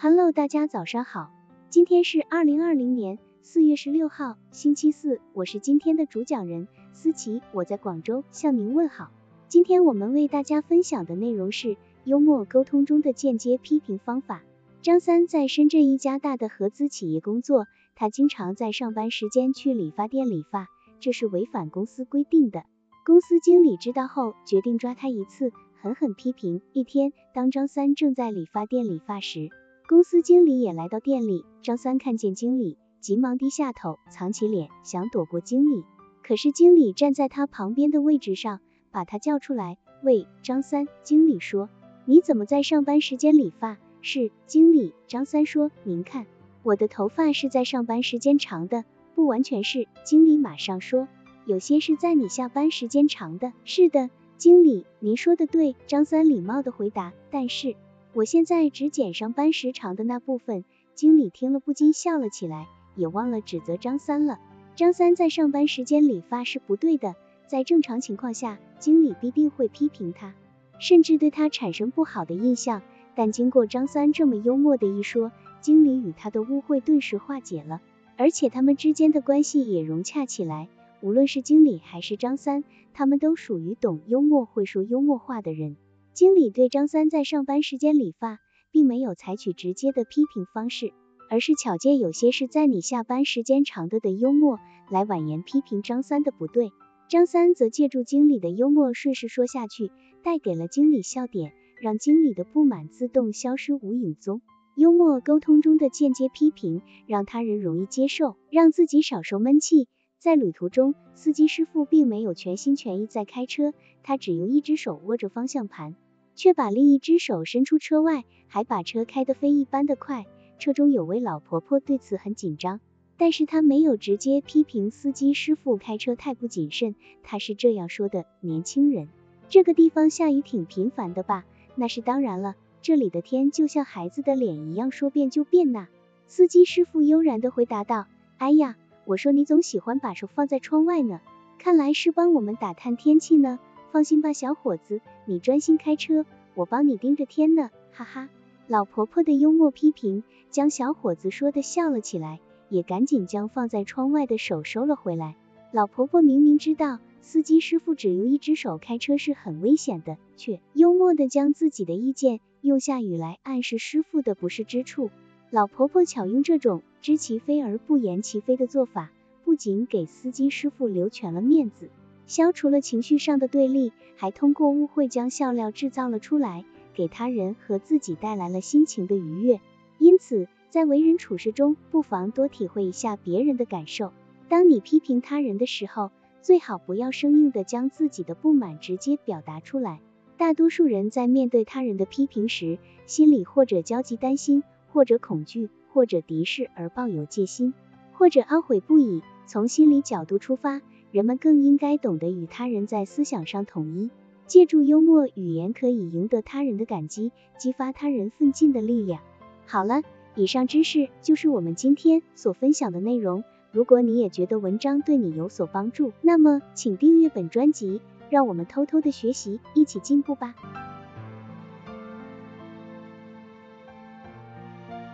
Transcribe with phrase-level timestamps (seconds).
[0.00, 1.32] Hello，大家早上好，
[1.70, 9.10] 今天是二零二零年四月十六号，星期四，我是今天的主讲人思琪，我在广州向您问好。
[9.48, 14.44] 今天我们为大家分享的内容是幽默沟通中的间接批评方法。
[14.82, 20.68] 张三在深圳一家大的合资企业工作，他经常在上班时间去理发店理发，
[21.00, 22.62] 这是违反公司规定的。
[23.04, 25.50] 公司经理知道后，决定抓他一次，
[25.82, 26.62] 狠狠批评。
[26.72, 29.50] 一天，当张三正在理发店理发时，
[29.88, 31.46] 公司经理也来到店里。
[31.62, 35.82] 张三看见经理，急忙低下头，藏起脸，想躲过经理。
[36.22, 39.78] 可是经理站在他旁边的位置上，把他叫出来。
[40.02, 41.70] 喂，张三，经理说，
[42.04, 43.78] 你怎么在上班时间理发？
[44.02, 44.92] 是，经理。
[45.06, 46.26] 张三说，您看，
[46.62, 49.88] 我的头发是在上班时间长的，不完全是。
[50.04, 51.08] 经理马上说。
[51.46, 53.54] 有些是在你下班时间长的。
[53.64, 55.76] 是的，经理，您说的对。
[55.86, 57.14] 张三礼貌的回答。
[57.30, 57.74] 但是，
[58.18, 60.64] 我现在只剪上班时长的那部分。
[60.96, 62.66] 经理听了不禁笑了起来，
[62.96, 64.40] 也忘了指责张三了。
[64.74, 67.14] 张三在上班时间理发是不对的，
[67.46, 70.34] 在正常情况下，经理必定会批评他，
[70.80, 72.82] 甚至对他产生不好的印象。
[73.14, 77.80] 但经过张三这么幽默的一说，经理与他的误会顿时化解了，
[78.16, 80.68] 而且他们之间的关系也融洽起来。
[81.02, 85.76] 无论是经理还是张三，他们都属于懂幽默、会说幽默话的人。
[86.18, 88.40] 经理对张三在上班时间理发，
[88.72, 90.92] 并没有采取直接的批评方式，
[91.30, 94.58] 而是巧借有些是在你下班时间长的的幽默，
[94.90, 96.72] 来婉言批评张三的不对。
[97.08, 99.92] 张三则借助经理的幽默顺势说下去，
[100.24, 104.42] 带给了经理笑点，让经理的不满自动消失无影踪。
[104.74, 109.86] 幽默沟通中的间接批评，让他人容易接受，让自己少受闷气。
[110.18, 113.72] 在旅途中，司机师傅并没有全心全意在开车，
[114.02, 115.94] 他只用一只手握着方向盘，
[116.38, 120.24] 却把另一只手伸出车外，还把车开得飞一般的快。
[120.60, 122.78] 车中有位老婆婆对此很紧张，
[123.16, 126.94] 但是她没有直接批评司机师傅开车太不谨慎，
[127.24, 129.08] 她是这样说的：“年轻人，
[129.48, 131.44] 这个地方下雨挺频繁的吧
[131.74, 135.88] ？”“那是当然了，这里的天就像孩子的脸一样，说变就变呐。”
[136.28, 138.06] 司机师傅悠然的回答道
[138.38, 141.20] ：“哎呀。”我说你总喜欢把手放在窗外呢，
[141.58, 143.58] 看来是帮我们打探天气呢。
[143.90, 148.28] 放心吧，小伙子，你专心开车，我帮你盯着天呢，哈哈。
[148.66, 152.38] 老婆婆的幽默批评将小伙子说的笑了起来，
[152.68, 155.36] 也赶紧将放在窗外的手收了回来。
[155.72, 165.10] 老婆婆明明知道司机师傅只用一只手开车是很危险的，却幽默的将自己的意见用下雨来暗示师傅的不是之处。
[165.50, 169.10] 老婆婆巧用这种知其非而不言其非的做法，
[169.44, 171.88] 不仅给司机师傅留全了面子，
[172.28, 179.60] 消除了情绪上的对立，还通过误会将笑料制造了出来，给他人和自己带来了心情的愉悦。
[179.98, 184.12] 因此，在为人处事中，不妨多体会一下别人的感受。
[184.48, 190.00] 当你批评他人的时候，最好不要生硬的将自己的不满直接表达出来。
[190.36, 194.62] 大多数人在面对他人的批评时，心里或者焦急担心。
[194.90, 197.74] 或者恐惧，或者敌视而抱有戒心，
[198.14, 199.22] 或者懊悔不已。
[199.46, 204.10] 从心理角度出发，人们更应该懂得与他人在思想上统一，
[204.46, 209.20] 借助幽默语言可以赢得他人的感激，激发他人奋进的力量。
[209.66, 210.02] 好了，
[210.34, 213.44] 以上知识就是我们今天所分享的内容。
[213.70, 220.54] 如果你也觉得文章对你有所帮助，那么请订阅本专辑，让我们偷偷的学习，一起进步吧。